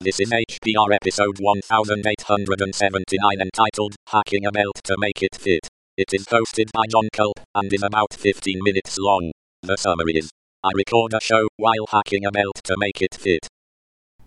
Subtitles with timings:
[0.00, 5.66] This is HPR episode 1879 entitled Hacking a Belt to Make It Fit.
[5.96, 9.32] It is hosted by John Culp and is about 15 minutes long.
[9.64, 10.30] The summary is
[10.62, 13.48] I record a show while hacking a belt to make it fit.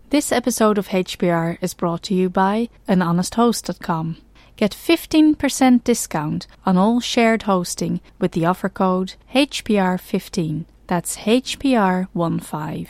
[0.10, 4.18] This episode of HPR is brought to you by anhonesthost.com.
[4.58, 10.66] Get 15% discount on all shared hosting with the offer code HPR15.
[10.88, 12.90] That's HPR15.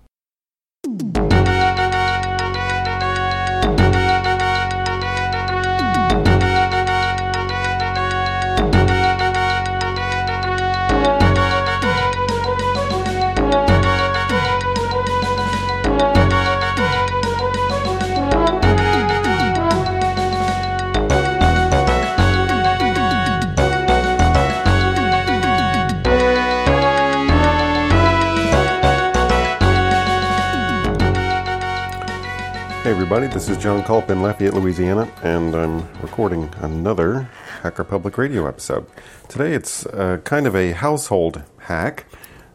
[32.91, 37.21] Hey everybody, this is John Culp in Lafayette, Louisiana, and I'm recording another
[37.61, 38.85] Hacker Public Radio episode.
[39.29, 42.03] Today it's uh, kind of a household hack.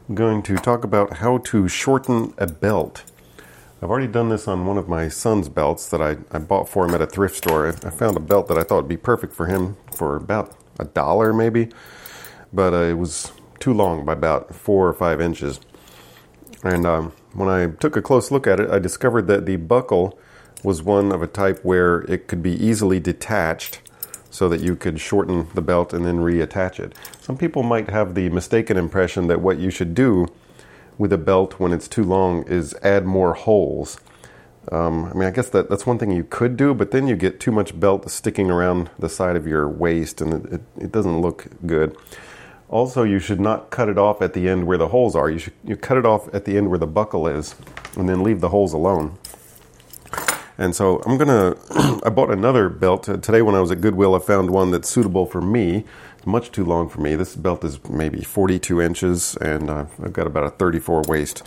[0.07, 3.03] I'm going to talk about how to shorten a belt.
[3.81, 6.85] I've already done this on one of my son's belts that I, I bought for
[6.85, 7.69] him at a thrift store.
[7.69, 10.55] I, I found a belt that I thought would be perfect for him for about
[10.79, 11.71] a dollar maybe,
[12.53, 15.61] but uh, it was too long by about four or five inches.
[16.65, 20.19] And um, when I took a close look at it, I discovered that the buckle
[20.63, 23.81] was one of a type where it could be easily detached
[24.31, 26.93] so that you could shorten the belt and then reattach it.
[27.21, 30.27] Some people might have the mistaken impression that what you should do
[30.99, 33.99] with a belt when it's too long is add more holes.
[34.73, 37.17] Um, I mean, I guess that, that's one thing you could do, but then you
[37.17, 40.93] get too much belt sticking around the side of your waist and it, it, it
[40.93, 41.97] doesn't look good.
[42.69, 45.31] Also, you should not cut it off at the end where the holes are.
[45.31, 47.55] You should you cut it off at the end where the buckle is,
[47.97, 49.17] and then leave the holes alone.
[50.59, 51.57] And so I'm gonna.
[52.05, 54.15] I bought another belt today when I was at Goodwill.
[54.15, 55.85] I found one that's suitable for me.
[56.17, 57.15] It's much too long for me.
[57.15, 61.45] This belt is maybe 42 inches, and uh, I've got about a 34 waist.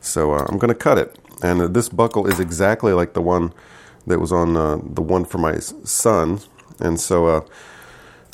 [0.00, 1.18] So uh, I'm gonna cut it.
[1.42, 3.52] And uh, this buckle is exactly like the one
[4.06, 6.40] that was on uh, the one for my son.
[6.78, 7.40] And so uh,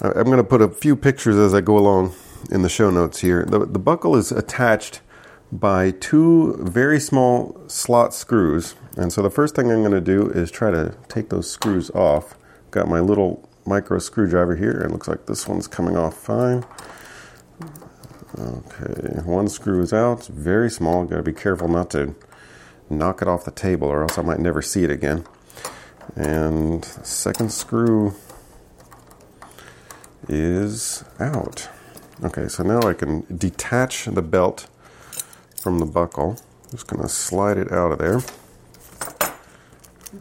[0.02, 2.14] I'm going to put a few pictures as I go along
[2.50, 3.44] in the show notes here.
[3.44, 5.00] The, the buckle is attached
[5.52, 8.74] by two very small slot screws.
[8.96, 11.90] And so the first thing I'm going to do is try to take those screws
[11.90, 12.36] off.
[12.70, 14.82] Got my little micro screwdriver here.
[14.82, 16.64] It looks like this one's coming off fine.
[18.38, 20.18] Okay, one screw is out.
[20.18, 21.04] It's very small.
[21.04, 22.14] Got to be careful not to
[22.90, 25.24] knock it off the table or else I might never see it again.
[26.14, 28.14] And second screw
[30.28, 31.68] is out.
[32.24, 34.68] Okay, so now I can detach the belt
[35.60, 36.38] from the buckle.
[36.70, 38.20] Just gonna slide it out of there.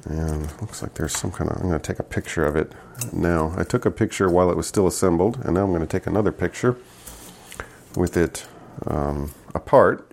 [0.03, 2.73] And looks like there's some kind of, I'm gonna take a picture of it
[3.13, 3.53] now.
[3.57, 6.33] I took a picture while it was still assembled, and now I'm gonna take another
[6.33, 6.75] picture
[7.95, 8.45] with it
[8.85, 10.11] um, apart.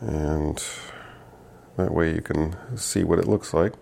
[0.00, 0.62] And
[1.76, 3.74] that way you can see what it looks like.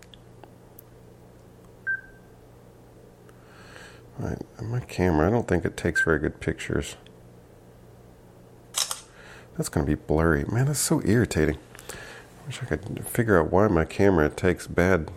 [4.19, 6.97] Right, my camera, I don't think it takes very good pictures.
[9.55, 10.43] That's going to be blurry.
[10.51, 11.57] Man, that's so irritating.
[11.89, 15.09] I wish I could figure out why my camera takes bad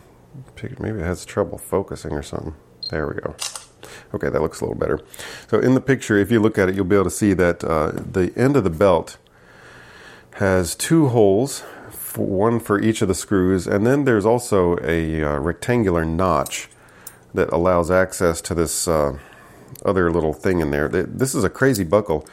[0.54, 0.78] pictures.
[0.78, 2.54] Maybe it has trouble focusing or something.
[2.90, 3.34] There we go.
[4.14, 5.00] Okay, that looks a little better.
[5.48, 7.64] So in the picture, if you look at it, you'll be able to see that
[7.64, 9.18] uh, the end of the belt
[10.34, 11.60] has two holes,
[12.14, 16.68] one for each of the screws, and then there's also a uh, rectangular notch
[17.34, 19.18] that allows access to this uh,
[19.84, 20.88] other little thing in there.
[20.88, 22.26] This is a crazy buckle.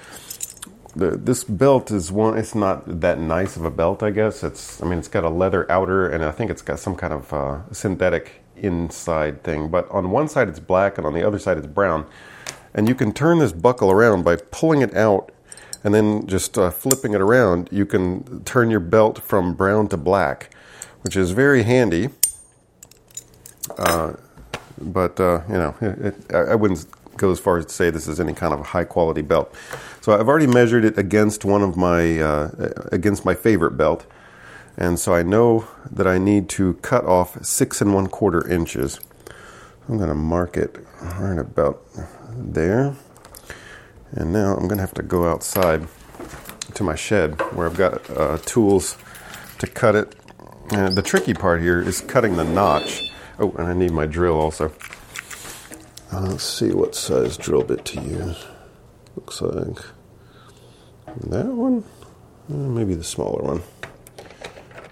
[0.95, 2.37] The, this belt is one.
[2.37, 4.43] It's not that nice of a belt, I guess.
[4.43, 4.81] It's.
[4.81, 7.31] I mean, it's got a leather outer, and I think it's got some kind of
[7.31, 9.69] uh, synthetic inside thing.
[9.69, 12.05] But on one side it's black, and on the other side it's brown.
[12.73, 15.31] And you can turn this buckle around by pulling it out,
[15.83, 17.69] and then just uh, flipping it around.
[17.71, 20.53] You can turn your belt from brown to black,
[21.01, 22.09] which is very handy.
[23.77, 24.13] Uh,
[24.81, 26.85] but uh, you know, it, it, I wouldn't
[27.17, 29.53] go as far as to say this is any kind of a high quality belt.
[30.01, 34.05] So I've already measured it against one of my uh, against my favorite belt,
[34.77, 38.99] and so I know that I need to cut off six and one quarter inches.
[39.87, 40.77] I'm going to mark it
[41.19, 41.81] right about
[42.31, 42.95] there,
[44.11, 45.87] and now I'm going to have to go outside
[46.75, 48.97] to my shed where I've got uh, tools
[49.57, 50.15] to cut it.
[50.71, 53.08] And the tricky part here is cutting the notch.
[53.41, 54.73] Oh, and I need my drill also.
[56.11, 58.45] Uh, let's see what size drill bit to use.
[59.15, 59.77] Looks like
[61.27, 61.85] That one,
[62.49, 63.63] uh, maybe the smaller one.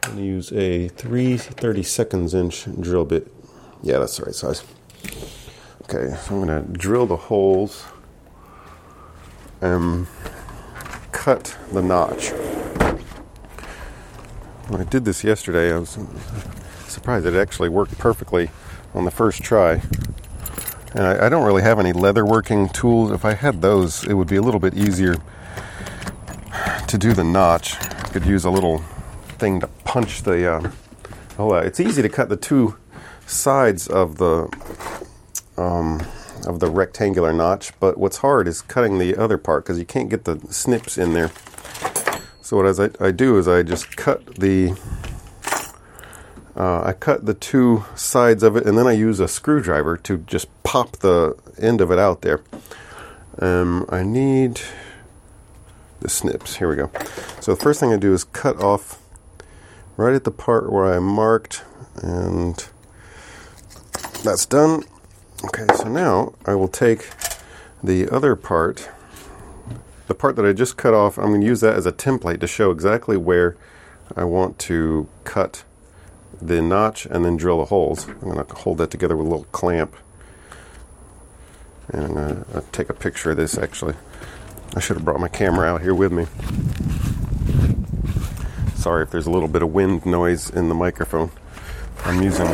[0.04, 3.30] I'm to use a 3 30 seconds inch drill bit.
[3.84, 4.64] Yeah, that's the right size.
[5.84, 7.84] Okay, so I'm to drill the holes
[9.60, 10.08] and
[11.12, 12.30] cut the notch.
[14.70, 15.98] When I did this yesterday, I was
[16.88, 18.50] surprised it actually worked perfectly
[18.94, 19.82] on the first try.
[20.94, 23.12] And I, I don't really have any leather working tools.
[23.12, 25.16] If I had those, it would be a little bit easier
[26.88, 27.76] to do the notch.
[27.76, 28.80] I could use a little
[29.38, 30.72] thing to punch the uh,
[31.36, 31.66] hole out.
[31.66, 32.78] It's easy to cut the two
[33.26, 34.50] sides of the
[35.58, 36.02] um,
[36.46, 40.10] of the rectangular notch, but what's hard is cutting the other part because you can't
[40.10, 41.32] get the snips in there.
[42.42, 44.76] So what I, I do is I just cut the
[46.58, 50.18] uh, I cut the two sides of it, and then I use a screwdriver to
[50.18, 52.42] just pop the end of it out there.
[53.40, 54.60] Um, I need
[56.00, 56.56] the snips.
[56.56, 56.90] Here we go.
[57.40, 59.00] So the first thing I do is cut off
[59.98, 61.64] right at the part where I marked,
[61.96, 62.68] and
[64.24, 64.84] that's done.
[65.46, 67.10] Okay, so now I will take
[67.84, 68.90] the other part,
[70.08, 72.40] the part that I just cut off, I'm going to use that as a template
[72.40, 73.56] to show exactly where
[74.16, 75.64] I want to cut
[76.42, 78.08] the notch and then drill the holes.
[78.08, 79.96] I'm going to hold that together with a little clamp.
[81.90, 83.96] And I'm going to take a picture of this actually.
[84.76, 86.26] I should have brought my camera out here with me.
[88.76, 91.32] Sorry if there's a little bit of wind noise in the microphone.
[92.06, 92.48] I'm using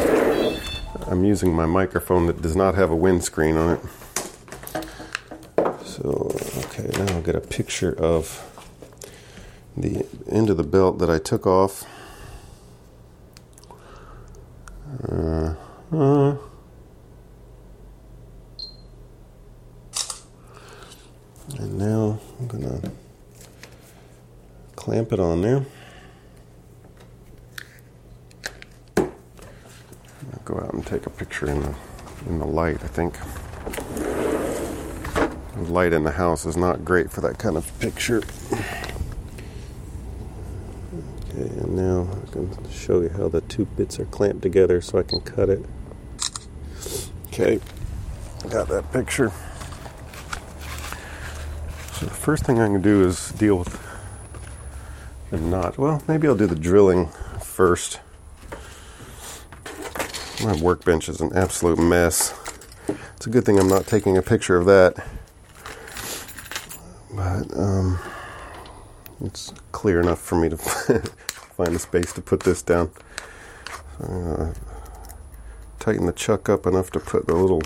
[1.08, 3.80] I'm using my microphone that does not have a windscreen on it.
[5.86, 6.32] So,
[6.66, 8.50] okay, now I'll get a picture of
[9.76, 11.86] the end of the belt that I took off.
[15.94, 16.36] Uh,
[21.60, 22.82] and now I'm gonna
[24.76, 25.64] clamp it on there.
[28.98, 29.12] I'll
[30.46, 31.76] go out and take a picture in the
[32.28, 32.84] in the light.
[32.84, 33.16] I think
[35.54, 38.24] the light in the house is not great for that kind of picture.
[41.30, 44.98] Okay, and now I can show you how the two bits are clamped together so
[44.98, 45.64] I can cut it.
[47.34, 47.60] Okay,
[48.52, 49.32] got that picture.
[51.94, 53.76] So the first thing I can do is deal with
[55.32, 55.80] the knot.
[55.80, 57.08] Well, maybe I'll do the drilling
[57.42, 58.02] first.
[60.44, 62.36] My workbench is an absolute mess.
[63.16, 65.04] It's a good thing I'm not taking a picture of that.
[67.12, 67.98] But um,
[69.22, 72.92] it's clear enough for me to find the space to put this down.
[73.98, 74.54] So
[75.84, 77.62] tighten the chuck up enough to put the little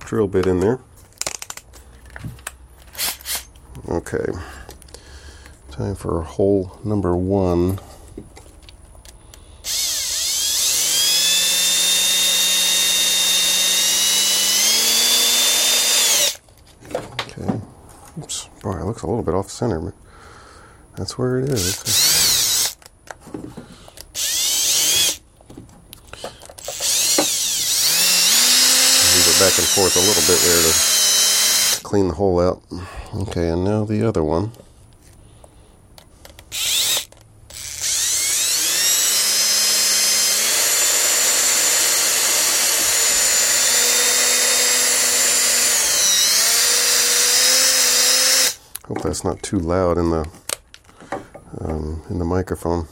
[0.00, 0.78] drill bit in there.
[3.88, 4.26] Okay.
[5.70, 7.78] Time for hole number one.
[16.92, 17.60] Okay,
[18.18, 19.94] oops, boy, it looks a little bit off center, but
[20.94, 22.76] that's where it is.
[29.18, 32.60] Move it back and forth a little bit there to clean the hole out.
[33.14, 34.50] Okay, and now the other one.
[48.88, 50.28] Hope that's not too loud in the
[51.60, 52.88] um, in the microphone.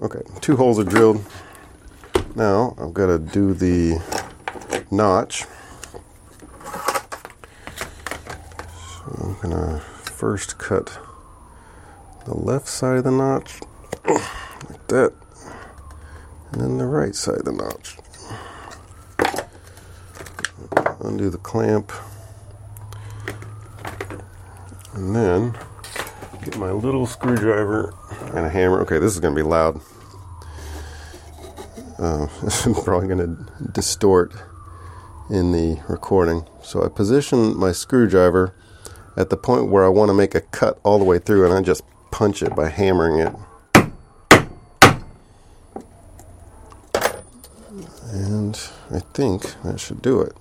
[0.00, 1.22] Okay, two holes are drilled.
[2.34, 4.00] Now I've got to do the
[4.90, 5.44] notch.
[8.80, 10.98] So I'm gonna first cut
[12.24, 13.60] the left side of the notch
[14.06, 15.12] like that,
[16.52, 17.98] and then the right side of the notch
[21.04, 21.92] undo the clamp,
[24.94, 25.58] and then
[26.42, 27.92] get my little screwdriver
[28.28, 28.80] and a hammer.
[28.80, 29.78] Okay, this is going to be loud.
[31.98, 34.32] Um, this is probably going to distort
[35.30, 36.46] in the recording.
[36.62, 38.54] So I position my screwdriver
[39.16, 41.52] at the point where I want to make a cut all the way through, and
[41.52, 43.34] I just punch it by hammering it.
[48.10, 48.58] And
[48.90, 50.32] I think that should do it.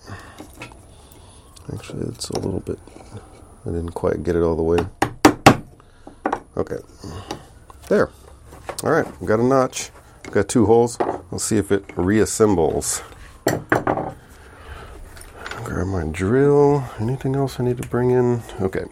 [1.74, 2.80] Actually, it's a little bit,
[3.66, 4.80] I didn't quite get it all the way.
[6.56, 6.78] Okay.
[7.90, 8.10] There.
[8.84, 9.92] All right, got a notch.
[10.32, 10.98] Got two holes.
[11.30, 13.04] We'll see if it reassembles.
[15.64, 16.86] Grab my drill.
[17.00, 18.42] Anything else I need to bring in?
[18.62, 18.86] Okay.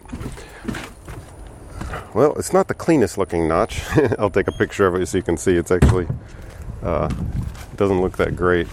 [2.12, 3.82] Well, it's not the cleanest looking notch.
[4.18, 6.06] I'll take a picture of it so you can see it's actually
[6.82, 7.08] uh,
[7.76, 8.66] doesn't look that great.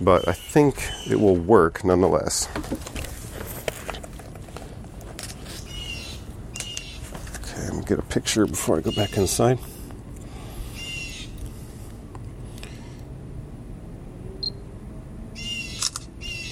[0.00, 2.48] But I think it will work nonetheless.
[7.36, 9.58] Okay, I'm gonna get a picture before I go back inside.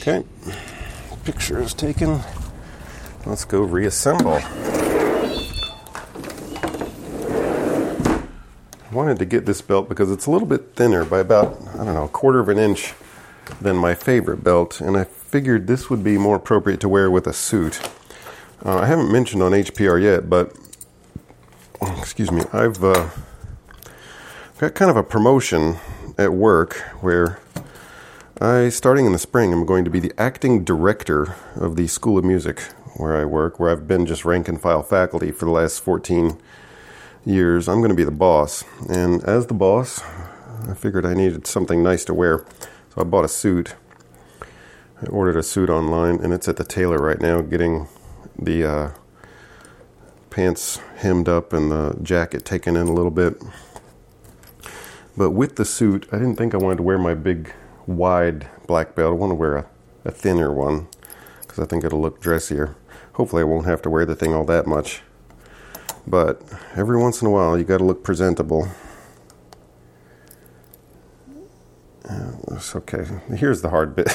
[0.08, 0.24] Okay,
[1.24, 2.20] picture is taken.
[3.24, 4.34] Let's go reassemble.
[4.34, 4.52] I
[8.92, 11.94] wanted to get this belt because it's a little bit thinner by about, I don't
[11.94, 12.94] know, a quarter of an inch
[13.60, 17.26] than my favorite belt, and I figured this would be more appropriate to wear with
[17.26, 17.80] a suit.
[18.64, 20.56] Uh, I haven't mentioned on HPR yet, but
[21.98, 23.08] excuse me, I've uh,
[24.58, 25.78] got kind of a promotion
[26.16, 27.40] at work where
[28.38, 32.18] I, starting in the spring, I'm going to be the acting director of the School
[32.18, 32.60] of Music
[32.96, 36.36] where I work, where I've been just rank and file faculty for the last 14
[37.24, 37.66] years.
[37.66, 38.62] I'm going to be the boss.
[38.90, 40.02] And as the boss,
[40.68, 42.44] I figured I needed something nice to wear.
[42.94, 43.74] So I bought a suit.
[45.02, 47.88] I ordered a suit online, and it's at the tailor right now, getting
[48.38, 48.90] the uh,
[50.28, 53.42] pants hemmed up and the jacket taken in a little bit.
[55.16, 57.54] But with the suit, I didn't think I wanted to wear my big
[57.86, 59.12] wide black belt.
[59.12, 59.66] I want to wear a,
[60.04, 60.88] a thinner one
[61.40, 62.76] because I think it'll look dressier.
[63.14, 65.02] Hopefully, I won't have to wear the thing all that much.
[66.06, 66.42] But
[66.76, 68.68] every once in a while, you got to look presentable.
[72.56, 73.04] It's okay.
[73.36, 74.08] Here's the hard bit.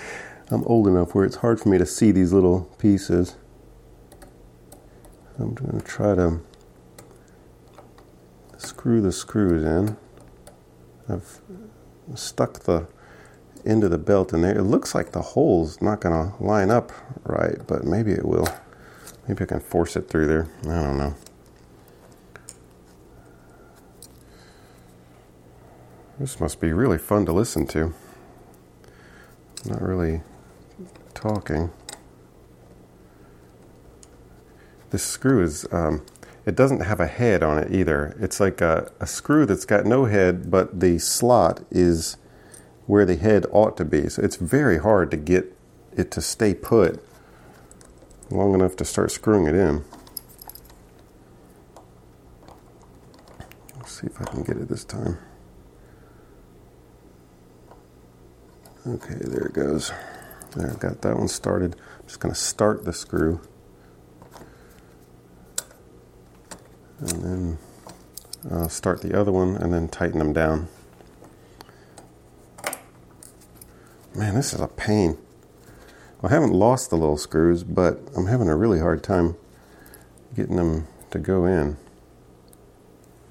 [0.50, 3.36] I'm old enough where it's hard for me to see these little pieces.
[5.38, 6.40] I'm going to try to
[8.58, 9.96] screw the screws in.
[11.08, 11.40] I've
[12.14, 12.86] stuck the
[13.64, 14.58] into the belt in there.
[14.58, 16.92] It looks like the hole's not going to line up
[17.24, 18.48] right, but maybe it will.
[19.28, 20.48] Maybe I can force it through there.
[20.62, 21.14] I don't know.
[26.18, 27.94] This must be really fun to listen to.
[29.64, 30.22] Not really
[31.14, 31.70] talking.
[34.90, 36.04] This screw is, um,
[36.44, 38.16] it doesn't have a head on it either.
[38.20, 42.16] It's like a, a screw that's got no head, but the slot is
[42.86, 44.08] where the head ought to be.
[44.08, 45.56] So it's very hard to get
[45.96, 47.04] it to stay put
[48.30, 49.84] long enough to start screwing it in.
[53.76, 55.18] Let's see if I can get it this time.
[58.86, 59.92] Okay, there it goes.
[60.56, 61.76] There, I've got that one started.
[62.00, 63.40] I'm just going to start the screw.
[66.98, 67.58] And then
[68.50, 70.68] uh, start the other one and then tighten them down.
[74.22, 75.18] Man, this is a pain.
[76.22, 79.34] I haven't lost the little screws, but I'm having a really hard time
[80.36, 81.76] getting them to go in.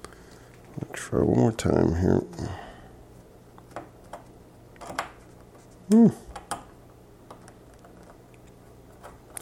[0.04, 2.22] I'll try one more time here.
[5.88, 6.08] Hmm.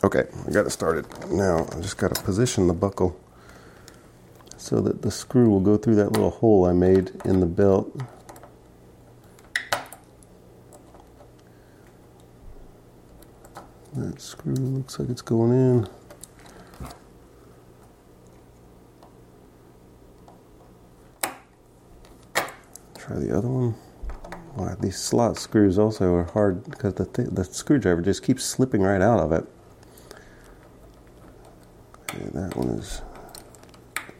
[0.05, 1.05] Okay, I got it started.
[1.33, 3.19] Now I just got to position the buckle
[4.57, 7.93] so that the screw will go through that little hole I made in the belt.
[14.21, 15.89] Screw looks like it's going in.
[22.99, 23.75] Try the other one.
[24.57, 28.83] Wow, these slot screws also are hard because the, th- the screwdriver just keeps slipping
[28.83, 29.47] right out of it.
[32.03, 33.01] Okay, that one is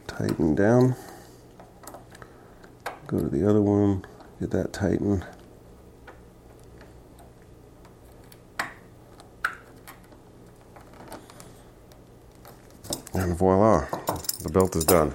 [0.07, 0.97] tightened down.
[3.07, 4.05] Go to the other one,
[4.41, 5.27] get that tightened.
[13.21, 13.87] And voila,
[14.43, 15.13] the belt is done.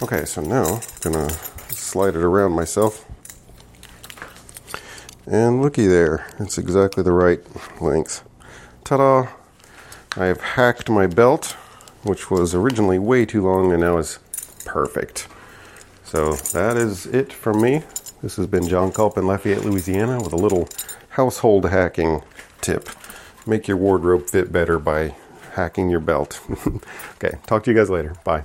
[0.00, 1.28] Okay, so now I'm gonna
[1.68, 3.04] slide it around myself.
[5.26, 7.40] And looky there, it's exactly the right
[7.82, 8.22] length.
[8.84, 9.28] Ta da!
[10.16, 11.56] I have hacked my belt,
[12.04, 14.20] which was originally way too long and now is
[14.64, 15.26] perfect.
[16.04, 17.82] So that is it from me.
[18.22, 20.68] This has been John Culp in Lafayette, Louisiana, with a little
[21.10, 22.22] household hacking
[22.60, 22.88] tip.
[23.44, 25.16] Make your wardrobe fit better by
[25.58, 26.40] hacking your belt.
[27.16, 28.14] okay, talk to you guys later.
[28.24, 28.44] Bye.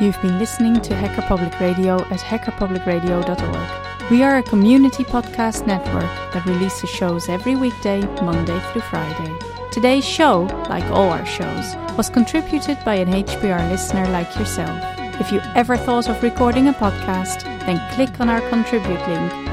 [0.00, 4.10] You've been listening to Hacker Public Radio at hackerpublicradio.org.
[4.10, 9.32] We are a community podcast network that releases shows every weekday, Monday through Friday.
[9.70, 14.78] Today's show, like all our shows, was contributed by an HPR listener like yourself.
[15.20, 19.43] If you ever thought of recording a podcast, then click on our contribute link